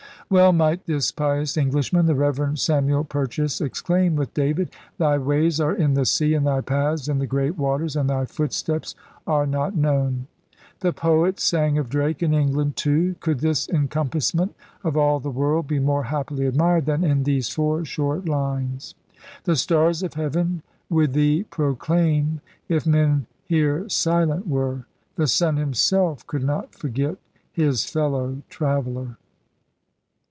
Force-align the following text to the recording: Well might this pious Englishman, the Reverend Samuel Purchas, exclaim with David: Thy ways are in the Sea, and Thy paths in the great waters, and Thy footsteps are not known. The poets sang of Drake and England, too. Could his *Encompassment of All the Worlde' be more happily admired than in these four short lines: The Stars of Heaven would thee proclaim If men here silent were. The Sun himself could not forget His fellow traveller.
Well 0.31 0.53
might 0.53 0.85
this 0.85 1.11
pious 1.11 1.57
Englishman, 1.57 2.05
the 2.05 2.15
Reverend 2.15 2.57
Samuel 2.59 3.03
Purchas, 3.03 3.59
exclaim 3.59 4.15
with 4.15 4.33
David: 4.33 4.69
Thy 4.97 5.17
ways 5.17 5.59
are 5.59 5.75
in 5.75 5.93
the 5.93 6.05
Sea, 6.05 6.35
and 6.35 6.47
Thy 6.47 6.61
paths 6.61 7.09
in 7.09 7.17
the 7.19 7.27
great 7.27 7.57
waters, 7.57 7.97
and 7.97 8.09
Thy 8.09 8.23
footsteps 8.23 8.95
are 9.27 9.45
not 9.45 9.75
known. 9.75 10.27
The 10.79 10.93
poets 10.93 11.43
sang 11.43 11.77
of 11.77 11.89
Drake 11.89 12.21
and 12.21 12.33
England, 12.33 12.77
too. 12.77 13.15
Could 13.19 13.41
his 13.41 13.67
*Encompassment 13.67 14.55
of 14.85 14.95
All 14.95 15.19
the 15.19 15.29
Worlde' 15.29 15.67
be 15.67 15.79
more 15.79 16.03
happily 16.03 16.45
admired 16.45 16.85
than 16.85 17.03
in 17.03 17.23
these 17.23 17.49
four 17.49 17.83
short 17.83 18.25
lines: 18.25 18.95
The 19.43 19.57
Stars 19.57 20.01
of 20.01 20.13
Heaven 20.13 20.63
would 20.89 21.11
thee 21.11 21.43
proclaim 21.43 22.39
If 22.69 22.87
men 22.87 23.25
here 23.43 23.89
silent 23.89 24.47
were. 24.47 24.85
The 25.17 25.27
Sun 25.27 25.57
himself 25.57 26.25
could 26.25 26.45
not 26.45 26.73
forget 26.73 27.17
His 27.51 27.83
fellow 27.83 28.43
traveller. 28.47 29.17